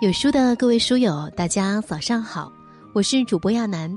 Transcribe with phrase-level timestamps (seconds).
[0.00, 2.52] 有书的各位书友，大家早上好，
[2.92, 3.96] 我是主播亚楠。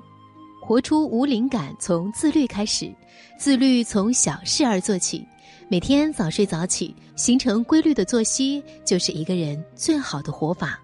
[0.61, 2.93] 活出无灵感，从自律开始。
[3.39, 5.25] 自律从小事儿做起，
[5.69, 10.79] 每天早睡早起，形成规律的作息，就是一个人最好的活法。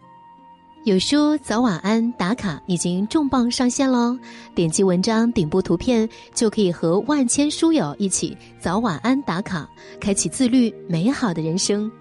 [0.83, 4.17] 有书早晚安打卡已经重磅上线喽！
[4.55, 9.69] 点击文章顶部图片，就可以和万千书友一起早晚安打卡，
[9.99, 11.91] 开启自律美好的人生。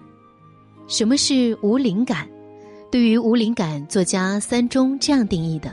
[0.87, 2.27] 什么是无灵感？
[2.97, 5.71] 对于无灵感，作家三中这样定义的：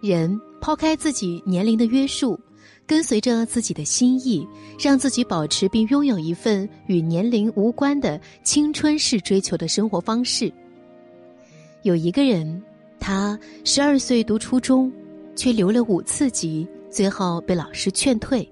[0.00, 2.38] 人抛开自己年龄的约束，
[2.86, 4.46] 跟随着自己的心意，
[4.78, 10.52] 让自己保持并拥有一份与年龄无关的青春式追求的生活方式。
[11.82, 12.62] 有一个人，
[13.00, 14.92] 他十二岁读初中，
[15.34, 18.48] 却留了五次级，最后被老师劝退；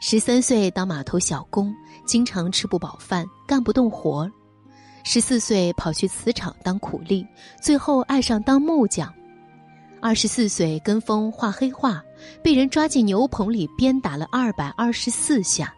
[0.00, 1.70] 十三岁当码头小工，
[2.06, 4.26] 经常吃不饱饭，干不动活。
[5.02, 7.26] 十四岁跑去瓷厂当苦力，
[7.60, 9.08] 最后爱上当木匠；
[10.00, 12.02] 二十四岁跟风画黑画，
[12.42, 15.74] 被人抓进牛棚里鞭打了二百二十四下。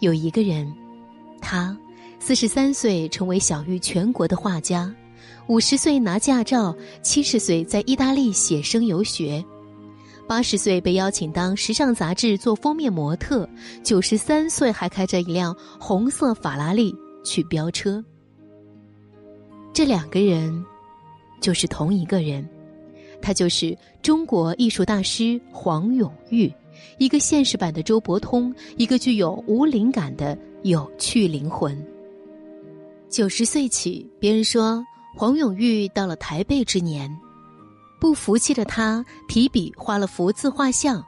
[0.00, 0.70] 有一个人，
[1.40, 1.76] 他
[2.18, 4.92] 四十三岁成为享誉全国的画家，
[5.46, 9.42] 五十岁拿驾照，七十岁在意大利写生游学，
[10.28, 13.48] 八十岁被邀请当时尚杂志做封面模特，
[13.84, 16.92] 九十三岁还开着一辆红色法拉利。
[17.24, 18.04] 去飙车，
[19.72, 20.64] 这两个人
[21.40, 22.48] 就是同一个人，
[23.20, 26.52] 他就是中国艺术大师黄永玉，
[26.98, 31.76] 一个现实版的周伯通，一个具有无灵感的有趣灵魂。
[33.08, 34.84] 九十岁起，别人说
[35.14, 37.10] 黄永玉到了台背之年，
[38.00, 41.04] 不服气的他提笔画了幅自画像，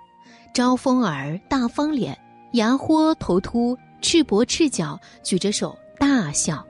[0.54, 2.16] 招风耳，大方脸，
[2.52, 5.76] 牙豁头秃，赤膊赤脚，举着手。
[6.06, 6.62] 大笑，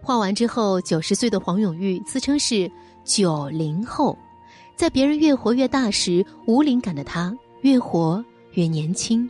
[0.00, 2.70] 画完之后，九十岁的黄永玉自称是
[3.04, 4.16] 九零后，
[4.76, 9.28] 在别人越活越大时，无灵感的他越活越年轻。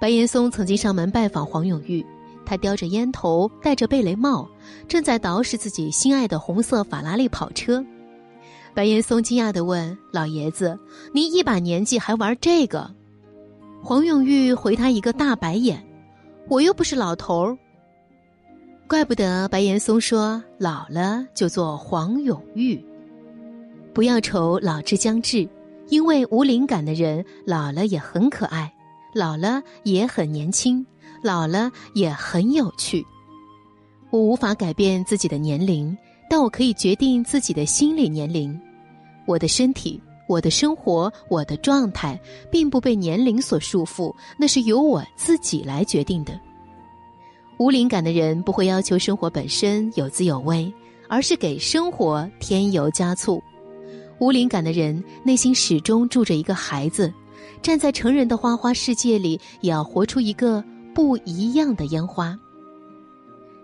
[0.00, 2.04] 白岩松曾经上门拜访黄永玉，
[2.44, 4.48] 他叼着烟头，戴着贝雷帽，
[4.88, 7.84] 正在捯饬自己心爱的红色法拉利跑车。
[8.74, 10.76] 白岩松惊讶地问：“老爷子，
[11.12, 12.92] 您一把年纪还玩这个？”
[13.84, 15.80] 黄永玉回他一个大白眼
[16.50, 17.56] ：“我又不是老头儿。”
[18.88, 22.80] 怪不得白岩松说：“老了就做黄永玉。”
[23.92, 25.48] 不要愁老之将至，
[25.88, 28.72] 因为无灵感的人老了也很可爱，
[29.12, 30.86] 老了也很年轻，
[31.20, 33.04] 老了也很有趣。
[34.10, 35.96] 我无法改变自己的年龄，
[36.30, 38.56] 但我可以决定自己的心理年龄。
[39.26, 42.18] 我的身体、我的生活、我的状态，
[42.52, 46.38] 并不被年龄所束缚，那是由我自己来决定的。
[47.58, 50.70] 无灵感的人不会要求生活本身有滋有味，
[51.08, 53.42] 而是给生活添油加醋。
[54.18, 57.12] 无灵感的人内心始终住着一个孩子，
[57.62, 60.62] 站在成人的花花世界里，也要活出一个
[60.94, 62.38] 不一样的烟花。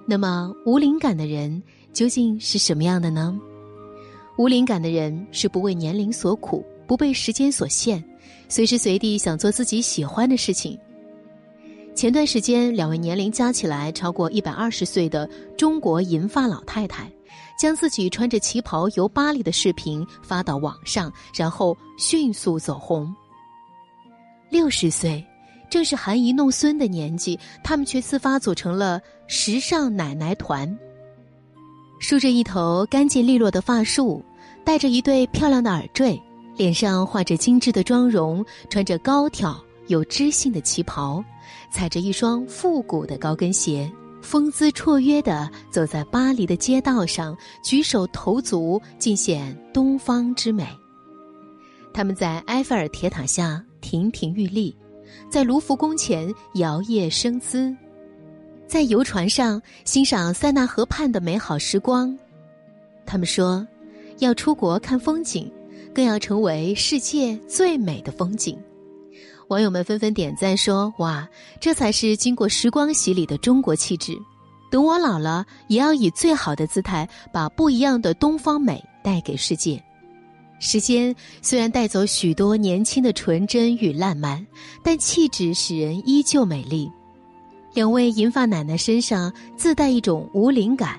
[0.07, 3.39] 那么，无灵感的人究竟是什么样的呢？
[4.39, 8.03] 无灵感的人是不为年龄所苦，不被时间所限，
[8.49, 10.79] 随时随地想做自己喜欢的事情。
[11.95, 17.11] 前段时间，两位年龄加起来超过一百二十岁的中国银发老太太，
[17.59, 23.15] 将自己穿着旗袍游巴黎的视频发到网上，然后迅速走红。
[24.51, 25.25] 六十岁，
[25.71, 30.77] 正是含饴弄孙的年纪，他们却自发组成了时尚奶奶团。
[32.01, 34.25] 梳着一头干净利落的发束，
[34.65, 36.21] 戴着一对漂亮的耳坠，
[36.57, 41.23] 脸上画着精致的妆容，穿着高挑有知性的旗袍。
[41.71, 50.67] 踩着一双复古的高跟鞋，风姿绰约地走在巴黎的街道上，举手投足尽显东方之美。
[51.95, 54.75] 他们在埃菲尔铁塔下亭亭玉立，
[55.31, 57.75] 在卢浮宫前摇曳生姿，
[58.67, 62.17] 在游船上欣赏塞纳河畔的美好时光。
[63.07, 63.67] 他们说，
[64.19, 65.51] 要出国看风景，
[65.95, 68.59] 更要成为世界最美的风景。
[69.53, 71.29] 网友们纷纷点赞说：“哇，
[71.61, 74.17] 这才是经过时光洗礼的中国气质。
[74.71, 79.79] 等我老了，也要以最好的姿态，把不一样的东方美带给世界。”
[80.59, 84.47] 时间虽然带走许多年轻的纯真与烂漫，
[84.83, 86.91] 但气质使人依旧美丽。
[87.75, 90.99] 两位银发奶奶身上自带一种无灵感，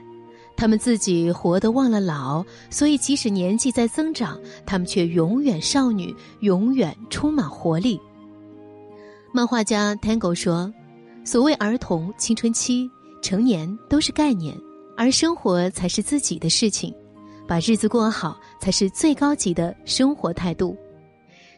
[0.55, 7.99] 她们自己活得忘了老，所以即使年纪在增长，她们却永远少女，永远充满活力。
[9.35, 10.71] 漫画家 Tango 说
[11.25, 12.87] ：“所谓儿童、青春期、
[13.19, 14.55] 成年都是概念，
[14.95, 16.93] 而生活才是自己的事情，
[17.47, 20.77] 把日子过好才是最高级的生活态度。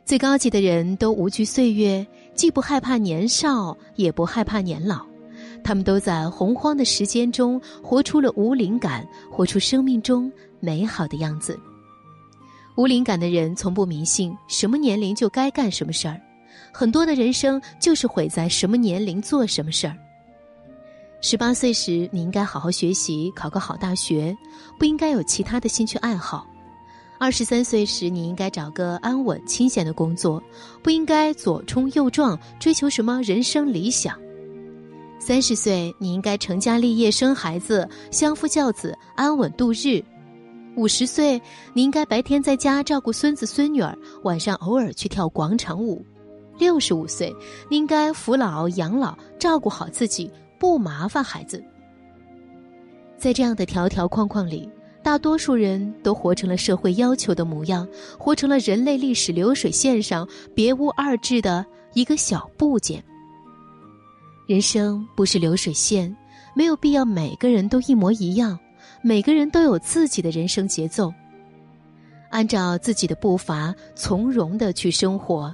[0.06, 5.06] 最高级的人都无惧岁月，既不害怕年少，也不害怕年老。
[5.62, 10.32] 他们都在洪荒的时间中活出了无灵感，活出生命中
[10.62, 11.60] 美好的样子。
[12.78, 16.22] 无灵感的人从不迷信什么年龄就该干什么事儿，
[16.78, 19.96] 很多的人生就是毁在什么年龄做什么事儿。
[21.22, 24.36] 十八岁时，你应该好好学习，考个好大学，
[24.78, 26.46] 不应该有其他的兴趣爱好。
[27.18, 30.44] 二十三岁时，你应该找个安稳清闲的工作，
[30.84, 34.20] 不应该左冲右撞，追求什么人生理想。
[35.18, 40.04] 三十岁，你应该成家立业、生孩子、相夫教子、安稳度日；
[40.76, 41.42] 五十岁，
[41.74, 46.04] 你应该白天在家照顾孙子孙女儿，晚上偶尔去跳广场舞；
[46.58, 47.36] 六十五岁，
[47.70, 51.64] 应该扶老养老，照顾好自己，不麻烦孩子。
[53.18, 54.70] 在这样的条条框框里。
[55.04, 57.88] 大多数人都活成了社会要求的模样，
[58.18, 61.64] 活成了人类历史流水线上别无二致的
[61.94, 63.04] 一个小部件。
[64.48, 66.18] 人生不是流水线，
[66.56, 68.58] 没有必要每个人都一模一样，
[69.04, 71.14] 每个人都有自己的人生节奏，
[72.32, 75.54] 按照自己的步伐从容的去生活。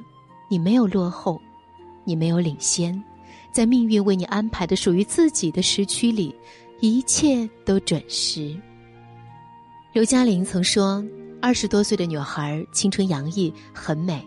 [0.52, 1.42] 你没有落后，
[2.04, 3.02] 你没有领先，
[3.54, 6.36] 在命运为你安排的属于自己的时区里，
[6.82, 8.54] 一切都准时。
[9.94, 11.02] 刘嘉玲曾说
[11.42, 14.20] ：“二十多岁的女孩青春洋溢，很美；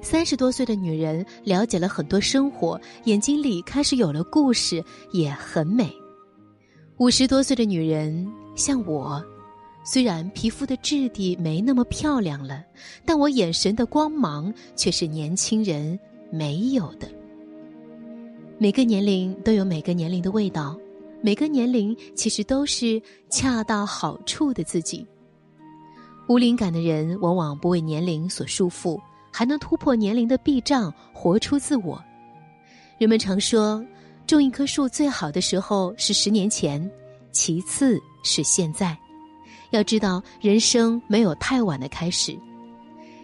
[0.00, 5.90] 三十多岁的女人了解了很多生活，眼睛里开始有了故事，也很美；
[6.96, 8.26] 五十多岁的女人
[8.56, 9.22] 像我，
[9.92, 12.64] 虽然皮肤的质地没那么漂亮了，
[13.04, 15.98] 但我眼神的光芒却是年轻人
[16.30, 17.08] 没有的。
[18.56, 20.78] 每个年龄都有每个年龄的味道。”
[21.22, 25.04] 每个年龄其实都是恰到好处的自己。
[26.28, 28.98] 无灵感的人往往不为年龄所束缚，
[29.32, 32.00] 还能突破年龄的壁障，活出自我。
[32.96, 33.84] 人们常说，
[34.24, 36.90] 种一棵树最好的时候是十年前，
[37.32, 38.96] 其次是现在。
[39.70, 42.36] 要知道，人生没有太晚的开始。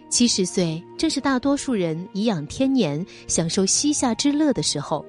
[0.09, 5.05] 七十岁正是大多数人颐养天年、享受膝下之乐的时候。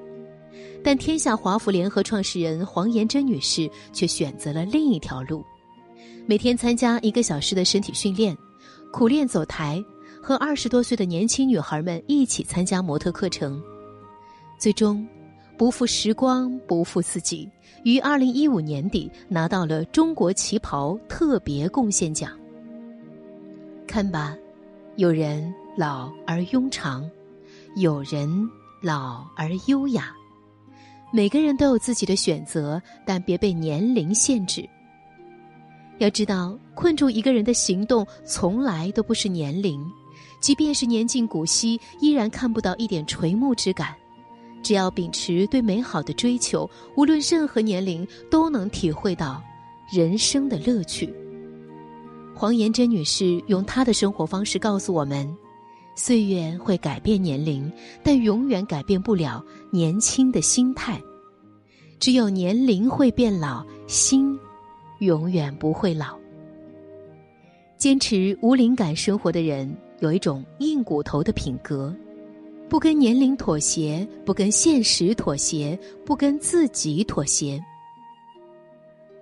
[0.82, 5.44] 但天下华府联合创始人黄延珍女士却选择了另一条路，
[6.26, 8.36] 每天参加一个小时的身体训练，
[8.92, 9.82] 苦练走台，
[10.22, 13.60] 和二十多岁的年轻女孩们一起参加模特课程，
[14.56, 15.06] 最终
[15.58, 17.50] 不负时光，不负自己，
[17.82, 22.30] 于二零一五年底拿到了中国旗袍特别贡献奖。
[23.84, 24.36] 看吧，
[24.94, 27.10] 有人老而庸长，
[27.74, 28.30] 有人
[28.80, 30.14] 老而优雅。
[31.12, 34.64] 每个人都有自己的选择，但别被年龄限制。
[35.98, 39.84] 要知道，困住一个人的行动从来都不是年龄，
[40.40, 43.92] 即便是年近古稀，依然看不到一点垂暮之感。
[44.62, 49.42] 只要秉持对美好的追求，无论任何年龄都能体会到
[49.92, 51.12] 人生的乐趣。
[52.34, 55.28] 黄延珍女士用她的生活方式告诉我们。
[55.96, 57.72] 岁月会改变年龄，
[58.04, 61.00] 但永远改变不了年轻的心态。
[61.98, 64.38] 只有年龄会变老，心
[65.00, 66.16] 永远不会老。
[67.76, 71.92] 坚持无灵感生活的人，有一种硬骨头的品格，
[72.68, 77.62] 不跟年龄妥协，不跟现实妥协，不跟自己妥协。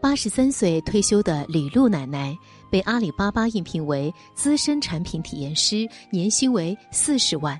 [0.00, 2.36] 八十三岁退休的李璐奶奶。
[2.68, 7.58] 被阿里巴巴应聘为资深产品体验师，年薪为四十万。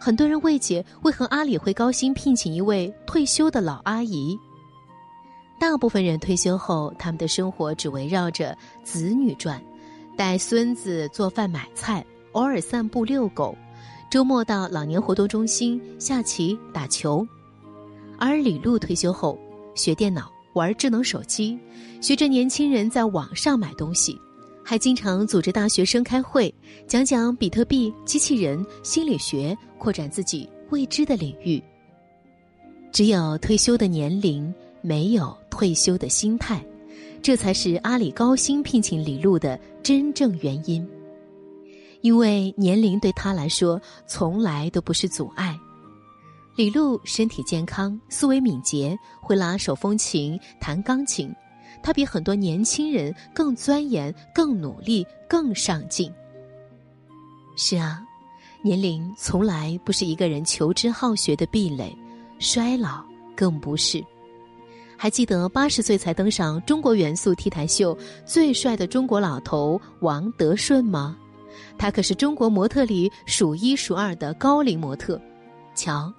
[0.00, 4.36] 很多人未解为何阿里会高薪聘请一位退休的老阿姨。
[5.60, 9.62] 大部分人退休后，他们的生活只围绕着子女转，
[10.16, 13.54] 带孙子做饭买菜，偶尔散步遛狗，
[14.10, 17.26] 周末到老年活动中心下棋打球。
[18.18, 19.38] 而李璐退休后，
[19.74, 20.30] 学电脑。
[20.54, 21.58] 玩智能手机，
[22.00, 24.18] 学着年轻人在网上买东西，
[24.64, 26.50] 还经常组织大学生开会，
[26.86, 31.62] 讲讲比特币、机器人、心理学，扩展自己未知的领域。
[32.90, 36.64] 只有退休的年龄，没有退休的心态，
[37.20, 40.88] 这才是阿里高薪聘请李璐的真正原因。
[42.00, 45.58] 因为年龄对他来说从来都不是阻碍。
[46.54, 51.30] 李璐身体健康，思维敏捷，会拉手风琴、弹钢琴。
[51.82, 56.10] 她比很多年轻人更钻研、更努力、更上进。
[57.56, 58.02] 是啊，
[58.62, 61.96] 年龄从来不是一个人求知好学的壁垒，
[62.38, 63.04] 衰老
[63.36, 64.02] 更不是。
[64.96, 71.16] 还记得八十岁才登上中国元素 T 台秀最帅的中国老头王德顺吗？
[71.78, 75.20] 她可是中国模特里数一数二的高龄模特。
[75.74, 76.12] 瞧，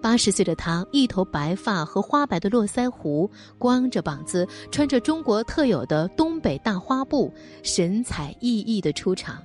[0.00, 7.32] 八十岁的她，一头白发和花白的络腮胡，光着膀子，穿着中国特有的东北大花布，
[7.62, 9.42] 神采奕奕的出场，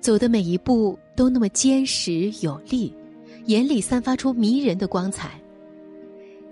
[0.00, 2.94] 走的每一步都那么坚实有力，
[3.46, 5.39] 眼里散发出迷人的光彩。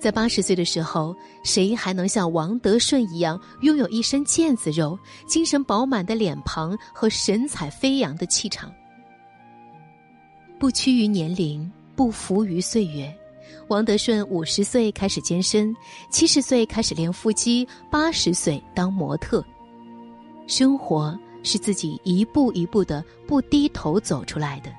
[0.00, 8.72] 在八十岁的时候，谁还能像王德顺一样拥有一身腱子肉、精神饱满的脸庞和神采飞扬的气场？
[10.58, 13.12] 不屈于年龄，不服于岁月，
[13.68, 15.74] 王德顺五十岁开始健身，
[16.10, 19.44] 七十岁开始练腹肌，八十岁当模特。
[20.46, 24.72] 生活是自己一步一步的不低头走出来的，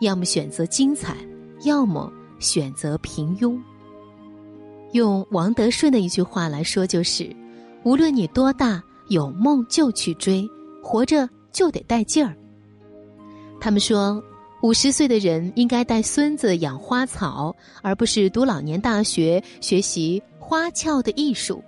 [0.00, 1.14] 要么选择精彩，
[1.62, 3.60] 要么选择平庸。
[4.96, 7.28] 用王德顺的一句话来说，就是：
[7.84, 10.48] 无论你多大，有梦就去追，
[10.82, 12.34] 活着就得带劲儿。
[13.60, 14.22] 他们说，
[14.62, 21.62] 五十岁的人应该带孙子养花草，而不是读老年大学学习花俏的艺术。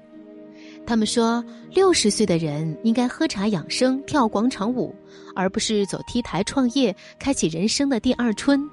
[0.86, 4.94] 他们说，六十岁的人应该喝茶养生、跳广场舞，
[5.34, 8.66] 而不是走 T 台创业，开启人生的第二春。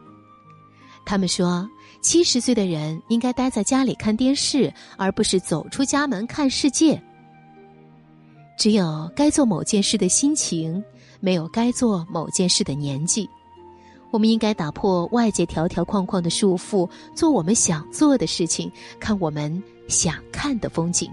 [1.06, 1.70] 他们说。
[2.06, 7.02] 七十岁的人应该待在家里看电视，而不是走出家门看世界。
[8.60, 10.84] 只有该做某件事的心情，
[11.20, 13.28] 没有该做某件事的年纪。
[14.12, 21.10] 我们应该打破外界条条框框的束缚，做我们想做的事情，看我们想看的风景。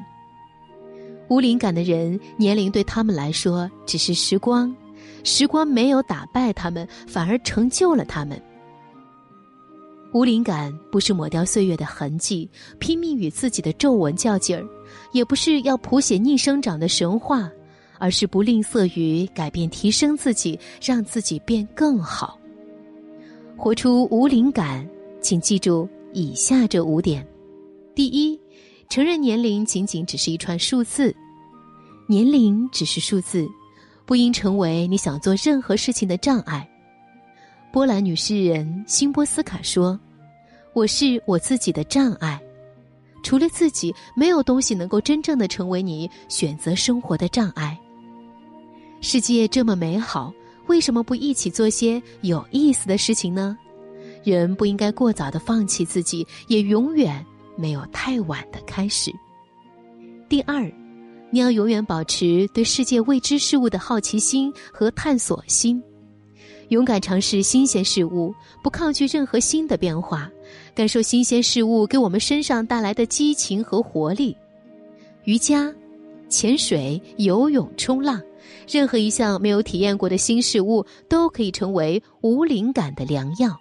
[1.31, 4.77] 无灵感的人，年龄对他们来说只是时光，
[5.25, 8.39] 时光没有打败他们，反而成就了他们。
[10.13, 14.63] 无灵感不是抹掉岁月的痕迹，拼命与自己的皱纹较劲儿，
[15.13, 17.51] 也不是要谱写逆生长的神话，
[17.99, 22.39] 而是不吝啬于改变、提升自己，让自己变更好。
[23.57, 24.87] 活出无灵感，
[25.23, 27.27] 请记住以下这五点：
[27.95, 28.39] 第一，
[28.91, 31.15] 承认年龄仅仅只是一串数字，
[32.07, 33.49] 年龄只是数字，
[34.05, 36.69] 不应成为你想做任何事情的障碍。
[37.73, 39.99] 波兰女诗人辛波斯卡说
[40.75, 42.39] ：“我是我自己的障碍，
[43.23, 47.79] 除了自己，没有东西能够真正的成为你选择生活的障碍。
[49.01, 50.31] 世界这么美好，
[50.67, 53.57] 为什么不一起做些有意思的事情呢？
[54.23, 57.25] 人不应该过早的放弃自己，也永远
[57.57, 59.11] 没有太晚的开始。
[60.29, 60.71] 第二，
[61.31, 65.83] 你要永远保持对世界未知事物的好奇心和探索心。”
[66.73, 70.31] 勇敢尝试新鲜事物，不抗拒任何新的变化，
[70.75, 74.35] 感受新鲜事物给我们身上带来的激情和活力。
[75.25, 75.71] 瑜伽、
[76.31, 78.19] 潜水、游泳、冲浪，
[78.67, 83.55] 任何一项没有体验过的新事物都可以成为无灵感的良药。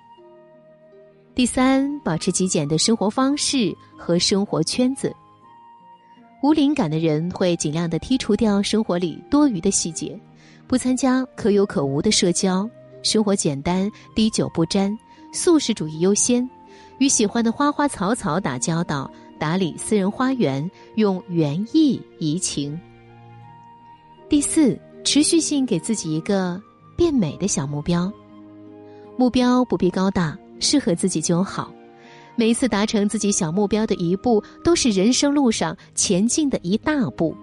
[1.35, 5.13] 第三，保持极简的生活方式和生活圈子。
[6.41, 10.17] 无灵感的人会尽量的剔除掉生活里多余的细节，
[10.65, 12.69] 不参加可有可无的社交。
[13.03, 14.97] 生活简单，滴酒不沾，
[15.31, 16.47] 素食主义优先，
[16.99, 22.79] 与喜欢的花花草草打交道，打理私人花园，用园艺怡情。
[24.29, 26.61] 第四，持续性给自己一个
[26.95, 28.11] 变美的小目标，
[29.17, 31.73] 目标不必高大，适合自己就好。
[32.35, 37.35] 每一次达成自己小目标的一步，都是人生路上前进的一大步。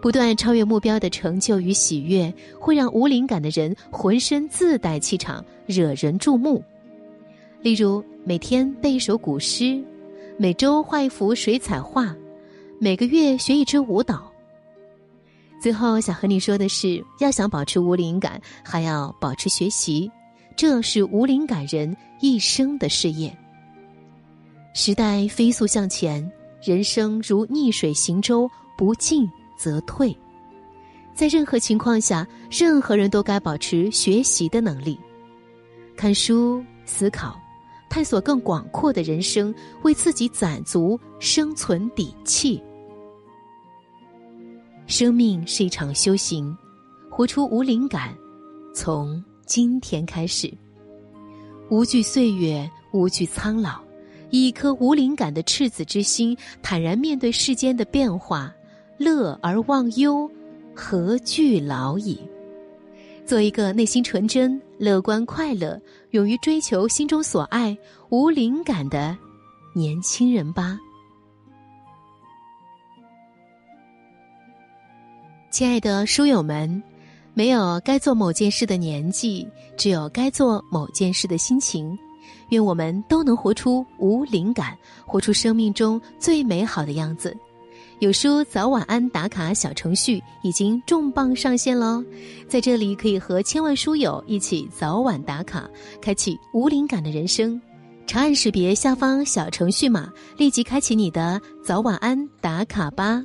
[0.00, 6.62] 不断超越目标的成就与喜悦，会让无灵感的人浑身自带气场，惹人注目。
[7.60, 9.82] 例如，每天背一首古诗，
[10.36, 12.14] 每周画一幅水彩画，
[12.78, 14.30] 每个月学一支舞蹈。
[15.60, 20.08] 最后，想和你说的是，要想保持无灵感，还要保持学习，
[20.56, 23.36] 这是无灵感人一生的事业。
[24.74, 26.30] 时代飞速向前，
[26.62, 29.28] 人生如逆水行舟，不进。
[29.58, 30.16] 则退，
[31.12, 34.98] 在任何情况下，任何人都该保持学习的能力，
[35.96, 37.38] 看书、思考、
[37.90, 42.62] 探索更广阔的人生，为自己攒足生存底气。
[44.86, 46.56] 生命是一场修行，
[47.10, 48.16] 活出无灵感，
[48.72, 50.50] 从今天开始，
[51.68, 53.80] 无惧岁月，无惧苍老，
[54.30, 58.50] 以一颗无灵感的赤子之心，坦然面对世间的变化。
[58.98, 60.28] 乐而忘忧
[60.74, 62.18] 何惧老矣？
[63.24, 67.76] 做一个内心纯真乐观快乐勇于追求心中所爱
[68.08, 69.16] 无灵感的
[69.74, 70.78] 年轻人吧。
[75.50, 76.82] 亲爱的书友们
[77.34, 81.96] 没有该做某件事的年纪只有该做某件事的心情
[82.50, 84.76] 愿我们都能活出无灵感
[85.06, 87.36] 活出生命中最美好的样子。
[88.00, 92.04] 有书早晚安打卡小程序已经重磅上线喽，
[92.46, 95.68] 在这里可以和千万书友一起早晚打卡，
[96.00, 97.60] 开启无灵感的人生。
[98.06, 103.20] 长按识别下方小程序码，立即开启你的早晚安打卡吧。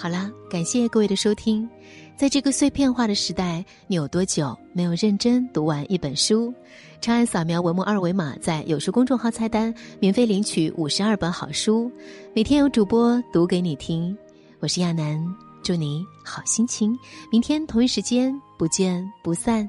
[0.00, 1.68] 好啦，感谢各位的收听。
[2.16, 6.54] 在这个碎片化的时代，你有多久没有认真读完一本书？
[7.00, 11.90] 长按扫描文末二维码，在有书公众号菜单免费领取五十二本好书，
[12.32, 14.16] 每天有主播读给你听。
[14.60, 15.20] 我是亚楠，
[15.64, 16.96] 祝你好心情。
[17.32, 19.68] 明天同一时间不见不散。